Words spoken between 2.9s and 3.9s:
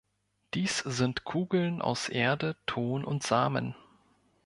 und Samen.